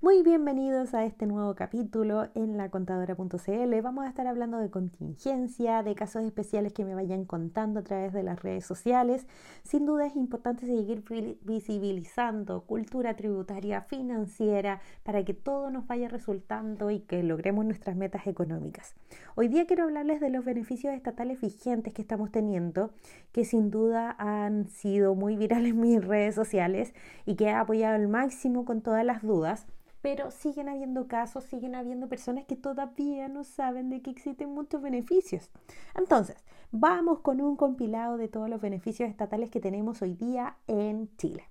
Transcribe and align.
Muy 0.00 0.22
bienvenidos 0.22 0.94
a 0.94 1.04
este 1.04 1.26
nuevo 1.26 1.56
capítulo 1.56 2.28
en 2.36 2.56
la 2.56 2.70
contadora.cl. 2.70 3.80
Vamos 3.82 4.04
a 4.04 4.08
estar 4.08 4.28
hablando 4.28 4.58
de 4.58 4.70
contingencia, 4.70 5.82
de 5.82 5.96
casos 5.96 6.22
especiales 6.22 6.72
que 6.72 6.84
me 6.84 6.94
vayan 6.94 7.24
contando 7.24 7.80
a 7.80 7.82
través 7.82 8.12
de 8.12 8.22
las 8.22 8.40
redes 8.40 8.64
sociales. 8.64 9.26
Sin 9.64 9.86
duda 9.86 10.06
es 10.06 10.14
importante 10.14 10.66
seguir 10.66 11.02
visibilizando 11.42 12.60
cultura 12.60 13.16
tributaria, 13.16 13.82
financiera, 13.82 14.80
para 15.02 15.24
que 15.24 15.34
todo 15.34 15.68
nos 15.68 15.88
vaya 15.88 16.06
resultando 16.06 16.92
y 16.92 17.00
que 17.00 17.24
logremos 17.24 17.64
nuestras 17.64 17.96
metas 17.96 18.28
económicas. 18.28 18.94
Hoy 19.34 19.48
día 19.48 19.66
quiero 19.66 19.82
hablarles 19.82 20.20
de 20.20 20.30
los 20.30 20.44
beneficios 20.44 20.94
estatales 20.94 21.40
vigentes 21.40 21.92
que 21.92 22.02
estamos 22.02 22.30
teniendo, 22.30 22.92
que 23.32 23.44
sin 23.44 23.72
duda 23.72 24.14
han 24.16 24.68
sido 24.68 25.16
muy 25.16 25.36
virales 25.36 25.72
en 25.72 25.80
mis 25.80 26.04
redes 26.06 26.36
sociales 26.36 26.94
y 27.26 27.34
que 27.34 27.46
he 27.46 27.50
apoyado 27.50 27.96
al 27.96 28.06
máximo 28.06 28.64
con 28.64 28.80
todas 28.80 29.04
las 29.04 29.22
dudas 29.22 29.66
pero 30.08 30.30
siguen 30.30 30.70
habiendo 30.70 31.06
casos, 31.06 31.44
siguen 31.44 31.74
habiendo 31.74 32.08
personas 32.08 32.46
que 32.46 32.56
todavía 32.56 33.28
no 33.28 33.44
saben 33.44 33.90
de 33.90 34.00
que 34.00 34.08
existen 34.08 34.48
muchos 34.48 34.80
beneficios. 34.80 35.50
Entonces, 35.94 36.42
vamos 36.72 37.18
con 37.20 37.42
un 37.42 37.56
compilado 37.56 38.16
de 38.16 38.26
todos 38.26 38.48
los 38.48 38.58
beneficios 38.58 39.10
estatales 39.10 39.50
que 39.50 39.60
tenemos 39.60 40.00
hoy 40.00 40.14
día 40.14 40.56
en 40.66 41.14
Chile. 41.18 41.50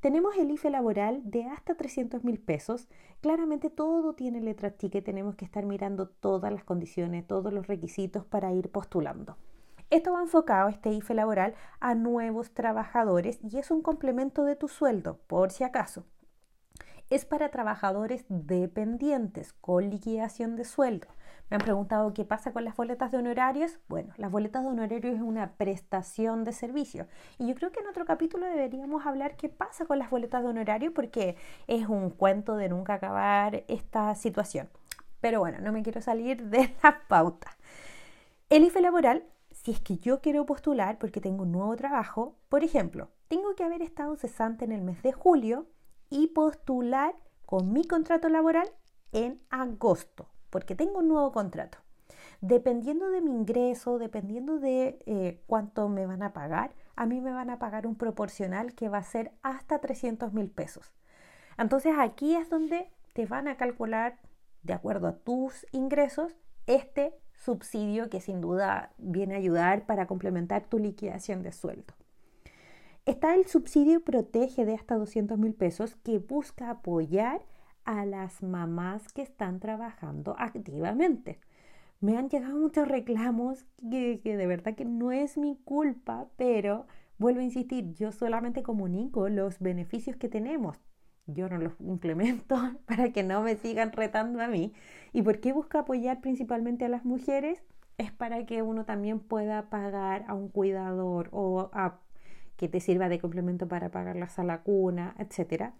Tenemos 0.00 0.34
el 0.38 0.50
IFE 0.50 0.70
laboral 0.70 1.20
de 1.30 1.44
hasta 1.44 1.74
300 1.74 2.24
mil 2.24 2.40
pesos. 2.40 2.88
Claramente 3.20 3.68
todo 3.68 4.14
tiene 4.14 4.40
letra 4.40 4.74
chica 4.78 5.02
tenemos 5.02 5.34
que 5.34 5.44
estar 5.44 5.66
mirando 5.66 6.08
todas 6.08 6.50
las 6.50 6.64
condiciones, 6.64 7.26
todos 7.26 7.52
los 7.52 7.66
requisitos 7.66 8.24
para 8.24 8.50
ir 8.54 8.70
postulando. 8.70 9.36
Esto 9.90 10.14
va 10.14 10.22
enfocado, 10.22 10.70
este 10.70 10.90
IFE 10.90 11.12
laboral, 11.12 11.54
a 11.80 11.94
nuevos 11.94 12.52
trabajadores 12.52 13.40
y 13.42 13.58
es 13.58 13.70
un 13.70 13.82
complemento 13.82 14.44
de 14.44 14.56
tu 14.56 14.68
sueldo, 14.68 15.18
por 15.26 15.50
si 15.50 15.64
acaso 15.64 16.06
es 17.10 17.24
para 17.24 17.50
trabajadores 17.50 18.24
dependientes 18.28 19.52
con 19.52 19.90
liquidación 19.90 20.54
de 20.54 20.64
sueldo. 20.64 21.08
Me 21.50 21.56
han 21.56 21.62
preguntado 21.62 22.14
qué 22.14 22.24
pasa 22.24 22.52
con 22.52 22.64
las 22.64 22.76
boletas 22.76 23.10
de 23.10 23.18
honorarios. 23.18 23.80
Bueno, 23.88 24.14
las 24.16 24.30
boletas 24.30 24.62
de 24.62 24.68
honorarios 24.68 25.16
es 25.16 25.20
una 25.20 25.54
prestación 25.54 26.44
de 26.44 26.52
servicio. 26.52 27.08
Y 27.38 27.48
yo 27.48 27.56
creo 27.56 27.72
que 27.72 27.80
en 27.80 27.88
otro 27.88 28.04
capítulo 28.04 28.46
deberíamos 28.46 29.04
hablar 29.04 29.34
qué 29.36 29.48
pasa 29.48 29.84
con 29.84 29.98
las 29.98 30.10
boletas 30.10 30.44
de 30.44 30.48
honorario 30.48 30.94
porque 30.94 31.34
es 31.66 31.88
un 31.88 32.10
cuento 32.10 32.54
de 32.54 32.68
nunca 32.68 32.94
acabar 32.94 33.64
esta 33.66 34.14
situación. 34.14 34.68
Pero 35.20 35.40
bueno, 35.40 35.58
no 35.60 35.72
me 35.72 35.82
quiero 35.82 36.00
salir 36.00 36.44
de 36.44 36.72
la 36.84 37.00
pauta. 37.08 37.56
El 38.48 38.62
IFE 38.62 38.80
laboral, 38.80 39.24
si 39.50 39.72
es 39.72 39.80
que 39.80 39.98
yo 39.98 40.20
quiero 40.20 40.46
postular 40.46 40.98
porque 40.98 41.20
tengo 41.20 41.42
un 41.42 41.50
nuevo 41.50 41.74
trabajo, 41.74 42.36
por 42.48 42.62
ejemplo, 42.62 43.10
tengo 43.26 43.56
que 43.56 43.64
haber 43.64 43.82
estado 43.82 44.14
cesante 44.14 44.64
en 44.64 44.70
el 44.70 44.82
mes 44.82 45.02
de 45.02 45.12
julio 45.12 45.66
y 46.10 46.28
postular 46.28 47.14
con 47.46 47.72
mi 47.72 47.84
contrato 47.84 48.28
laboral 48.28 48.68
en 49.12 49.40
agosto, 49.50 50.28
porque 50.50 50.74
tengo 50.74 50.98
un 50.98 51.08
nuevo 51.08 51.32
contrato. 51.32 51.78
Dependiendo 52.40 53.10
de 53.10 53.20
mi 53.20 53.30
ingreso, 53.30 53.98
dependiendo 53.98 54.58
de 54.58 54.98
eh, 55.06 55.42
cuánto 55.46 55.88
me 55.88 56.06
van 56.06 56.22
a 56.22 56.32
pagar, 56.32 56.74
a 56.96 57.06
mí 57.06 57.20
me 57.20 57.32
van 57.32 57.50
a 57.50 57.58
pagar 57.58 57.86
un 57.86 57.96
proporcional 57.96 58.74
que 58.74 58.88
va 58.88 58.98
a 58.98 59.02
ser 59.02 59.32
hasta 59.42 59.78
300 59.78 60.32
mil 60.32 60.50
pesos. 60.50 60.92
Entonces 61.58 61.94
aquí 61.98 62.34
es 62.34 62.48
donde 62.48 62.90
te 63.12 63.26
van 63.26 63.48
a 63.48 63.56
calcular, 63.56 64.18
de 64.62 64.72
acuerdo 64.72 65.08
a 65.08 65.16
tus 65.16 65.66
ingresos, 65.72 66.36
este 66.66 67.14
subsidio 67.34 68.10
que 68.10 68.20
sin 68.20 68.40
duda 68.40 68.92
viene 68.98 69.34
a 69.34 69.38
ayudar 69.38 69.86
para 69.86 70.06
complementar 70.06 70.64
tu 70.64 70.78
liquidación 70.78 71.42
de 71.42 71.52
sueldo. 71.52 71.94
Está 73.06 73.34
el 73.34 73.46
subsidio 73.46 74.04
Protege 74.04 74.66
de 74.66 74.74
hasta 74.74 74.96
200 74.96 75.38
mil 75.38 75.54
pesos 75.54 75.96
que 75.96 76.18
busca 76.18 76.70
apoyar 76.70 77.40
a 77.84 78.04
las 78.04 78.42
mamás 78.42 79.10
que 79.12 79.22
están 79.22 79.58
trabajando 79.58 80.36
activamente. 80.38 81.40
Me 82.00 82.18
han 82.18 82.28
llegado 82.28 82.58
muchos 82.58 82.86
reclamos 82.86 83.64
que, 83.90 84.20
que 84.22 84.36
de 84.36 84.46
verdad 84.46 84.74
que 84.74 84.84
no 84.84 85.12
es 85.12 85.38
mi 85.38 85.56
culpa, 85.64 86.28
pero 86.36 86.86
vuelvo 87.18 87.40
a 87.40 87.44
insistir, 87.44 87.94
yo 87.94 88.12
solamente 88.12 88.62
comunico 88.62 89.30
los 89.30 89.58
beneficios 89.60 90.16
que 90.16 90.28
tenemos. 90.28 90.78
Yo 91.26 91.48
no 91.48 91.56
los 91.56 91.80
implemento 91.80 92.56
para 92.86 93.12
que 93.12 93.22
no 93.22 93.42
me 93.42 93.56
sigan 93.56 93.92
retando 93.92 94.42
a 94.42 94.46
mí. 94.46 94.74
¿Y 95.12 95.22
por 95.22 95.40
qué 95.40 95.54
busca 95.54 95.80
apoyar 95.80 96.20
principalmente 96.20 96.84
a 96.84 96.90
las 96.90 97.06
mujeres? 97.06 97.62
Es 97.96 98.12
para 98.12 98.44
que 98.44 98.62
uno 98.62 98.84
también 98.84 99.20
pueda 99.20 99.70
pagar 99.70 100.24
a 100.28 100.34
un 100.34 100.48
cuidador 100.48 101.28
o 101.32 101.70
a 101.72 102.00
que 102.60 102.68
te 102.68 102.80
sirva 102.80 103.08
de 103.08 103.18
complemento 103.18 103.68
para 103.68 103.88
pagar 103.88 104.16
la 104.16 104.28
sala 104.28 104.60
cuna, 104.60 105.14
etc. 105.18 105.70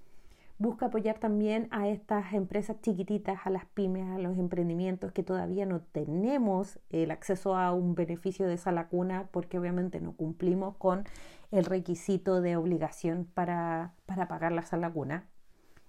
Busca 0.57 0.87
apoyar 0.87 1.19
también 1.19 1.69
a 1.73 1.89
estas 1.89 2.33
empresas 2.33 2.81
chiquititas, 2.81 3.41
a 3.45 3.51
las 3.51 3.67
pymes, 3.67 4.09
a 4.09 4.17
los 4.17 4.39
emprendimientos 4.39 5.13
que 5.13 5.23
todavía 5.23 5.67
no 5.67 5.83
tenemos 5.83 6.79
el 6.89 7.11
acceso 7.11 7.55
a 7.55 7.75
un 7.75 7.95
beneficio 7.95 8.47
de 8.47 8.57
sala 8.57 8.89
cuna 8.89 9.29
porque 9.31 9.59
obviamente 9.59 10.01
no 10.01 10.13
cumplimos 10.13 10.75
con 10.79 11.05
el 11.51 11.67
requisito 11.67 12.41
de 12.41 12.57
obligación 12.57 13.29
para, 13.35 13.93
pagar 14.07 14.53
la 14.53 14.63
sala 14.63 14.91
cuna. 14.91 15.29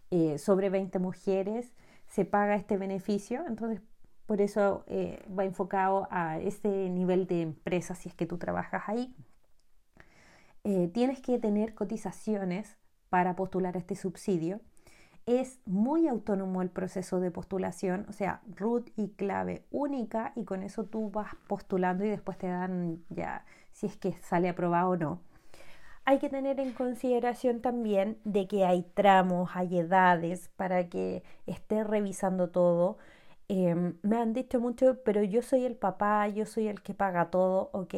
Eh, 0.10 0.40
sobre 0.40 0.70
20 0.70 1.00
mujeres 1.00 1.72
se 2.10 2.26
paga 2.26 2.56
este 2.56 2.76
beneficio, 2.76 3.46
entonces 3.48 3.80
por 4.26 4.42
eso 4.42 4.84
eh, 4.88 5.24
va 5.40 5.46
enfocado 5.46 6.10
a 6.12 6.38
ese 6.40 6.90
nivel 6.90 7.28
de 7.28 7.44
empresa 7.44 7.96
si 7.96 8.10
es 8.10 8.16
que 8.16 8.26
tú 8.26 8.38
trabajas 8.38 8.84
ahí. 8.88 9.16
Eh, 10.64 10.90
tienes 10.94 11.22
que 11.22 11.40
tener 11.40 11.74
cotizaciones 11.74 12.78
para 13.10 13.36
postular 13.36 13.78
este 13.78 13.96
subsidio. 13.96 14.62
Es 15.26 15.60
muy 15.66 16.08
autónomo 16.08 16.62
el 16.62 16.70
proceso 16.70 17.20
de 17.20 17.32
postulación, 17.32 18.06
o 18.10 18.14
sea, 18.14 18.42
root 18.56 18.90
y 18.96 19.10
clave 19.10 19.66
única 19.72 20.34
y 20.36 20.46
con 20.46 20.64
eso 20.64 20.86
tú 20.86 21.12
vas 21.12 21.36
postulando 21.48 22.04
y 22.06 22.10
después 22.10 22.38
te 22.38 22.48
dan 22.48 23.04
ya 23.10 23.46
si 23.72 23.88
es 23.88 23.98
que 23.98 24.14
sale 24.14 24.50
aprobado 24.50 24.92
o 24.92 24.98
no. 24.98 25.22
Hay 26.06 26.20
que 26.20 26.30
tener 26.30 26.60
en 26.60 26.74
consideración 26.74 27.62
también 27.62 28.18
de 28.24 28.48
que 28.48 28.66
hay 28.66 28.84
tramos, 28.96 29.52
hay 29.56 29.80
edades 29.80 30.50
para 30.58 30.90
que 30.90 31.24
esté 31.46 31.84
revisando 31.84 32.50
todo. 32.50 32.98
Em, 33.48 33.98
me 34.04 34.18
han 34.18 34.34
dicho 34.34 34.60
mucho, 34.60 35.04
pero 35.04 35.24
yo 35.24 35.42
soy 35.42 35.66
el 35.66 35.76
papá, 35.76 36.28
yo 36.28 36.46
soy 36.46 36.68
el 36.68 36.82
que 36.82 36.94
paga 36.94 37.30
todo, 37.30 37.70
ok 37.74 37.96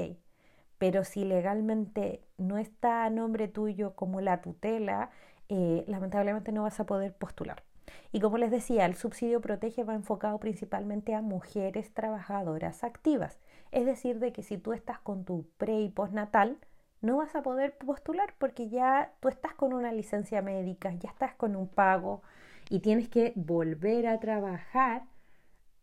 pero 0.84 1.06
si 1.06 1.24
legalmente 1.24 2.20
no 2.38 2.58
está 2.58 3.06
a 3.06 3.10
nombre 3.10 3.48
tuyo 3.48 3.96
como 3.96 4.20
la 4.20 4.42
tutela, 4.42 5.12
eh, 5.48 5.86
lamentablemente 5.88 6.52
no 6.52 6.64
vas 6.64 6.78
a 6.82 6.86
poder 6.86 7.14
postular. 7.14 7.64
Y 8.12 8.20
como 8.20 8.38
les 8.38 8.52
decía, 8.52 8.86
el 8.86 8.96
subsidio 8.96 9.40
protege 9.40 9.86
va 9.86 9.94
enfocado 9.94 10.42
principalmente 10.42 11.16
a 11.16 11.22
mujeres 11.22 11.94
trabajadoras 11.94 12.84
activas. 12.84 13.40
Es 13.72 13.86
decir, 13.86 14.20
de 14.20 14.34
que 14.34 14.44
si 14.44 14.58
tú 14.58 14.74
estás 14.74 15.00
con 15.00 15.24
tu 15.24 15.48
pre 15.56 15.80
y 15.80 15.88
postnatal, 15.88 16.58
no 17.00 17.16
vas 17.16 17.34
a 17.34 17.44
poder 17.44 17.78
postular 17.78 18.34
porque 18.38 18.68
ya 18.68 19.14
tú 19.22 19.30
estás 19.30 19.54
con 19.54 19.72
una 19.72 19.94
licencia 19.94 20.42
médica, 20.42 20.92
ya 20.96 21.12
estás 21.12 21.34
con 21.34 21.56
un 21.56 21.70
pago 21.70 22.24
y 22.70 22.82
tienes 22.82 23.08
que 23.08 23.32
volver 23.38 24.06
a 24.06 24.20
trabajar 24.20 25.04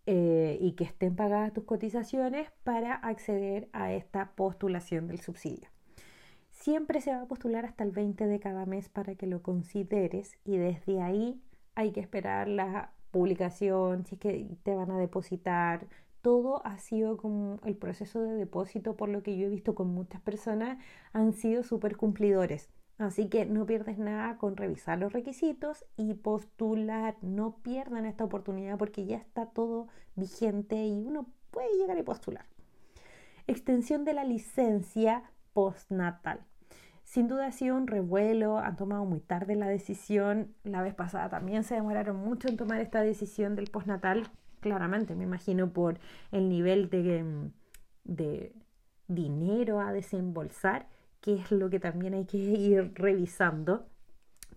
eh, 0.07 0.59
y 0.61 0.73
que 0.73 0.85
estén 0.85 1.17
pagadas 1.17 1.53
tus 1.53 1.65
cotizaciones 1.65 2.51
para 2.65 2.95
acceder 2.95 3.69
a 3.73 3.93
esta 3.93 4.33
postulación 4.35 5.07
del 5.07 5.21
subsidio. 5.21 5.69
Siempre 6.51 7.01
se 7.01 7.13
va 7.13 7.23
a 7.23 7.29
postular 7.29 7.65
hasta 7.65 7.85
el 7.85 7.91
20 7.91 8.27
de 8.27 8.41
cada 8.41 8.67
mes 8.67 8.89
para 8.89 9.15
que 9.15 9.27
lo 9.27 9.43
consideres 9.43 10.39
y 10.45 10.57
desde 10.59 11.01
ahí 11.01 11.41
hay 11.75 11.93
que 11.93 12.01
esperar 12.01 12.49
la 12.49 12.93
publicación, 13.11 14.05
si 14.07 14.17
es 14.17 14.21
que 14.21 14.57
te 14.63 14.75
van 14.75 14.91
a 14.91 14.99
depositar. 14.99 15.87
Todo 16.23 16.65
ha 16.67 16.79
sido 16.79 17.17
como 17.17 17.59
el 17.65 17.77
proceso 17.77 18.21
de 18.21 18.35
depósito, 18.35 18.97
por 18.97 19.09
lo 19.09 19.23
que 19.23 19.37
yo 19.39 19.47
he 19.47 19.51
visto 19.51 19.75
con 19.75 19.89
muchas 19.89 20.21
personas, 20.21 20.79
han 21.13 21.33
sido 21.33 21.63
súper 21.63 21.97
cumplidores. 21.97 22.69
Así 23.01 23.31
que 23.31 23.47
no 23.47 23.65
pierdes 23.65 23.97
nada 23.97 24.37
con 24.37 24.59
revisar 24.59 24.99
los 24.99 25.15
requisitos 25.15 25.87
y 25.97 26.13
postular. 26.13 27.17
No 27.23 27.57
pierdan 27.63 28.05
esta 28.05 28.25
oportunidad 28.25 28.77
porque 28.77 29.07
ya 29.07 29.17
está 29.17 29.47
todo 29.47 29.89
vigente 30.17 30.77
y 30.85 31.07
uno 31.07 31.27
puede 31.51 31.75
llegar 31.79 31.97
a 31.99 32.05
postular. 32.05 32.45
Extensión 33.47 34.05
de 34.05 34.13
la 34.13 34.25
licencia 34.25 35.23
postnatal. 35.55 36.41
Sin 37.03 37.27
duda 37.27 37.47
ha 37.47 37.53
sido 37.53 37.75
un 37.75 37.87
revuelo, 37.87 38.59
han 38.59 38.77
tomado 38.77 39.07
muy 39.07 39.21
tarde 39.21 39.57
la 39.57 39.67
decisión. 39.67 40.55
La 40.63 40.83
vez 40.83 40.95
pasada 40.95 41.31
también 41.31 41.65
se 41.65 41.77
demoraron 41.77 42.17
mucho 42.17 42.49
en 42.49 42.59
tomar 42.59 42.83
esta 42.83 43.01
decisión 43.01 43.57
del 43.57 43.71
postnatal. 43.71 44.29
Claramente, 44.61 45.15
me 45.15 45.25
imagino 45.25 45.73
por 45.73 45.99
el 46.33 46.51
nivel 46.51 46.91
de, 46.91 47.51
de 48.05 48.53
dinero 49.09 49.81
a 49.81 49.91
desembolsar 49.91 50.87
que 51.21 51.35
es 51.35 51.51
lo 51.51 51.71
que 51.71 51.81
también 51.81 52.15
hay 52.15 52.25
que 52.25 52.39
ir 52.39 52.93
revisando. 52.95 53.87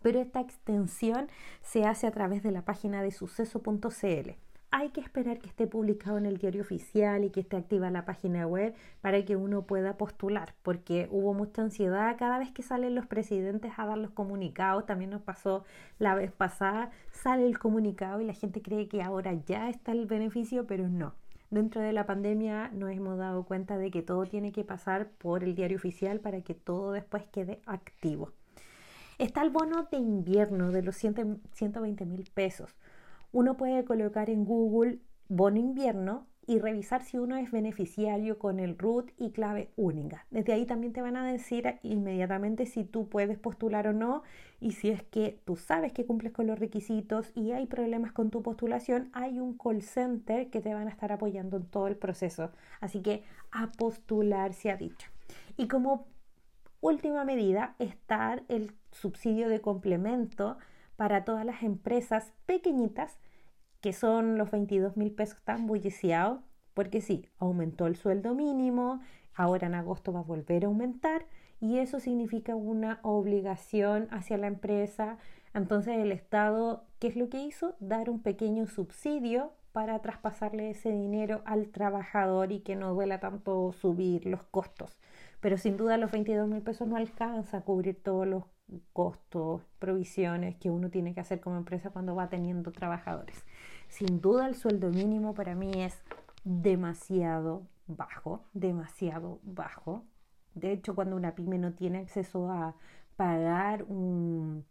Pero 0.01 0.19
esta 0.19 0.41
extensión 0.41 1.29
se 1.61 1.85
hace 1.85 2.07
a 2.07 2.11
través 2.11 2.43
de 2.43 2.51
la 2.51 2.65
página 2.65 3.01
de 3.01 3.11
suceso.cl. 3.11 4.31
hay 4.71 4.89
que 4.89 5.01
esperar 5.01 5.39
que 5.39 5.47
esté 5.47 5.67
publicado 5.67 6.17
en 6.17 6.25
el 6.25 6.37
diario 6.37 6.61
oficial 6.61 7.23
y 7.23 7.29
que 7.29 7.41
esté 7.41 7.57
activa 7.57 7.91
la 7.91 8.05
página 8.05 8.47
web 8.47 8.73
para 9.01 9.23
que 9.23 9.35
uno 9.35 9.65
pueda 9.67 9.97
postular, 9.97 10.55
porque 10.63 11.07
hubo 11.11 11.33
mucha 11.33 11.61
ansiedad 11.61 12.17
cada 12.17 12.39
vez 12.39 12.51
que 12.51 12.63
salen 12.63 12.95
los 12.95 13.05
presidentes 13.05 13.71
a 13.77 13.85
dar 13.85 13.97
los 13.99 14.11
comunicados, 14.11 14.85
también 14.85 15.11
nos 15.11 15.21
pasó 15.21 15.63
la 15.99 16.15
vez 16.15 16.31
pasada, 16.31 16.91
sale 17.11 17.45
el 17.45 17.59
comunicado 17.59 18.19
y 18.19 18.25
la 18.25 18.33
gente 18.33 18.61
cree 18.61 18.87
que 18.87 19.03
ahora 19.03 19.33
ya 19.45 19.69
está 19.69 19.91
el 19.91 20.07
beneficio, 20.07 20.65
pero 20.67 20.89
no. 20.89 21.13
Dentro 21.53 21.81
de 21.81 21.93
la 21.93 22.05
pandemia 22.05 22.69
nos 22.73 22.91
hemos 22.91 23.17
dado 23.17 23.45
cuenta 23.45 23.77
de 23.77 23.91
que 23.91 24.01
todo 24.01 24.25
tiene 24.25 24.51
que 24.51 24.63
pasar 24.63 25.09
por 25.11 25.43
el 25.43 25.55
diario 25.55 25.77
oficial 25.77 26.19
para 26.19 26.41
que 26.41 26.55
todo 26.55 26.91
después 26.91 27.25
quede 27.31 27.61
activo. 27.65 28.31
Está 29.19 29.43
el 29.43 29.51
bono 29.51 29.87
de 29.91 29.97
invierno 29.97 30.71
de 30.71 30.81
los 30.81 30.95
120 30.95 32.05
mil 32.05 32.29
pesos 32.33 32.75
uno 33.33 33.57
puede 33.57 33.83
colocar 33.83 34.29
en 34.29 34.45
Google 34.45 34.99
bono 35.27 35.57
invierno 35.57 36.27
y 36.45 36.59
revisar 36.59 37.03
si 37.03 37.17
uno 37.17 37.37
es 37.37 37.51
beneficiario 37.51 38.37
con 38.37 38.59
el 38.59 38.77
root 38.77 39.11
y 39.17 39.31
clave 39.31 39.69
única. 39.75 40.25
Desde 40.29 40.53
ahí 40.53 40.65
también 40.65 40.93
te 40.93 41.01
van 41.01 41.15
a 41.15 41.25
decir 41.25 41.79
inmediatamente 41.83 42.65
si 42.65 42.83
tú 42.83 43.07
puedes 43.07 43.37
postular 43.37 43.87
o 43.87 43.93
no 43.93 44.23
y 44.59 44.73
si 44.73 44.89
es 44.89 45.03
que 45.03 45.39
tú 45.45 45.55
sabes 45.55 45.93
que 45.93 46.05
cumples 46.05 46.33
con 46.33 46.47
los 46.47 46.59
requisitos 46.59 47.31
y 47.35 47.51
hay 47.51 47.65
problemas 47.65 48.11
con 48.11 48.29
tu 48.29 48.41
postulación, 48.41 49.09
hay 49.13 49.39
un 49.39 49.57
call 49.57 49.81
center 49.81 50.49
que 50.49 50.61
te 50.61 50.73
van 50.73 50.87
a 50.87 50.91
estar 50.91 51.11
apoyando 51.11 51.57
en 51.57 51.65
todo 51.65 51.87
el 51.87 51.95
proceso. 51.95 52.51
Así 52.81 53.01
que 53.01 53.23
a 53.51 53.71
postular 53.71 54.53
se 54.53 54.71
ha 54.71 54.77
dicho. 54.77 55.09
Y 55.57 55.67
como 55.67 56.07
última 56.81 57.23
medida 57.23 57.75
está 57.79 58.41
el 58.49 58.73
subsidio 58.91 59.47
de 59.47 59.61
complemento 59.61 60.57
para 60.95 61.23
todas 61.23 61.45
las 61.45 61.63
empresas 61.63 62.33
pequeñitas, 62.45 63.17
que 63.83 63.91
son 63.91 64.37
los 64.37 64.49
22 64.49 64.95
mil 64.95 65.11
pesos 65.11 65.43
tan 65.43 65.67
bulliciados, 65.67 66.39
porque 66.73 67.01
sí, 67.01 67.27
aumentó 67.37 67.85
el 67.85 67.97
sueldo 67.97 68.33
mínimo, 68.33 69.01
ahora 69.35 69.67
en 69.67 69.75
agosto 69.75 70.13
va 70.13 70.21
a 70.21 70.23
volver 70.23 70.63
a 70.63 70.67
aumentar 70.67 71.25
y 71.59 71.79
eso 71.79 71.99
significa 71.99 72.55
una 72.55 73.01
obligación 73.03 74.07
hacia 74.09 74.37
la 74.37 74.47
empresa. 74.47 75.17
Entonces 75.53 75.97
el 75.97 76.13
Estado, 76.13 76.85
¿qué 76.99 77.07
es 77.07 77.17
lo 77.17 77.27
que 77.27 77.43
hizo? 77.43 77.75
Dar 77.81 78.09
un 78.09 78.21
pequeño 78.21 78.67
subsidio 78.67 79.51
para 79.73 79.99
traspasarle 79.99 80.69
ese 80.69 80.93
dinero 80.93 81.41
al 81.45 81.67
trabajador 81.67 82.53
y 82.53 82.61
que 82.61 82.77
no 82.77 82.93
duela 82.93 83.19
tanto 83.19 83.73
subir 83.73 84.25
los 84.25 84.43
costos. 84.43 84.97
Pero 85.41 85.57
sin 85.57 85.75
duda 85.75 85.97
los 85.97 86.09
22 86.09 86.47
mil 86.47 86.61
pesos 86.61 86.87
no 86.87 86.95
alcanza 86.95 87.57
a 87.57 87.61
cubrir 87.61 88.01
todos 88.01 88.25
los 88.25 88.45
costos, 88.93 89.61
provisiones 89.79 90.55
que 90.55 90.69
uno 90.69 90.89
tiene 90.89 91.13
que 91.13 91.19
hacer 91.19 91.39
como 91.41 91.57
empresa 91.57 91.89
cuando 91.89 92.15
va 92.15 92.29
teniendo 92.29 92.71
trabajadores. 92.71 93.43
Sin 93.93 94.21
duda 94.21 94.47
el 94.47 94.55
sueldo 94.55 94.89
mínimo 94.89 95.35
para 95.35 95.53
mí 95.53 95.71
es 95.75 96.01
demasiado 96.43 97.67
bajo, 97.85 98.43
demasiado 98.51 99.39
bajo. 99.43 100.03
De 100.55 100.71
hecho, 100.71 100.95
cuando 100.95 101.15
una 101.15 101.35
pyme 101.35 101.59
no 101.59 101.73
tiene 101.73 101.99
acceso 101.99 102.49
a 102.49 102.73
pagar 103.17 103.83
un, 103.83 104.65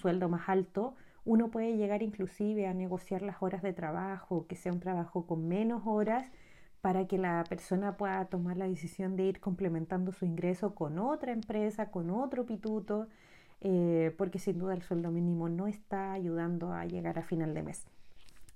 sueldo 0.00 0.28
más 0.28 0.48
alto, 0.48 0.94
uno 1.24 1.50
puede 1.50 1.76
llegar 1.76 2.04
inclusive 2.04 2.68
a 2.68 2.72
negociar 2.72 3.22
las 3.22 3.42
horas 3.42 3.62
de 3.62 3.72
trabajo, 3.72 4.46
que 4.46 4.54
sea 4.54 4.72
un 4.72 4.78
trabajo 4.78 5.26
con 5.26 5.48
menos 5.48 5.82
horas, 5.84 6.30
para 6.80 7.08
que 7.08 7.18
la 7.18 7.42
persona 7.48 7.96
pueda 7.96 8.26
tomar 8.26 8.56
la 8.58 8.68
decisión 8.68 9.16
de 9.16 9.24
ir 9.24 9.40
complementando 9.40 10.12
su 10.12 10.24
ingreso 10.24 10.76
con 10.76 11.00
otra 11.00 11.32
empresa, 11.32 11.90
con 11.90 12.10
otro 12.10 12.46
pituto, 12.46 13.08
eh, 13.60 14.14
porque 14.16 14.38
sin 14.38 14.60
duda 14.60 14.74
el 14.74 14.82
sueldo 14.82 15.10
mínimo 15.10 15.48
no 15.48 15.66
está 15.66 16.12
ayudando 16.12 16.72
a 16.72 16.84
llegar 16.84 17.18
a 17.18 17.24
final 17.24 17.54
de 17.54 17.64
mes. 17.64 17.88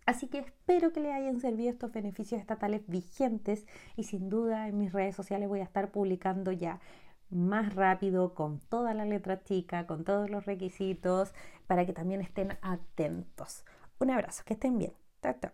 Así 0.07 0.27
que 0.29 0.39
espero 0.39 0.93
que 0.93 1.01
le 1.01 1.13
hayan 1.13 1.41
servido 1.41 1.71
estos 1.71 1.93
beneficios 1.93 2.41
estatales 2.41 2.83
vigentes 2.89 3.67
y 3.97 4.05
sin 4.05 4.29
duda 4.29 4.69
en 4.69 4.79
mis 4.79 4.93
redes 4.93 5.15
sociales 5.15 5.49
voy 5.49 5.61
a 5.61 5.65
estar 5.65 5.93
publicando 5.93 6.53
ya 6.53 6.81
más 7.31 7.75
rápido, 7.75 8.35
con 8.35 8.61
toda 8.61 8.95
la 8.95 9.05
letra 9.05 9.43
chica, 9.43 9.87
con 9.87 10.05
todos 10.05 10.31
los 10.31 10.45
requisitos, 10.45 11.33
para 11.67 11.87
que 11.87 11.93
también 11.93 12.21
estén 12.21 12.59
atentos. 12.63 13.65
Un 13.99 14.11
abrazo, 14.11 14.43
que 14.45 14.55
estén 14.55 14.79
bien. 14.79 14.93
Chao, 15.23 15.53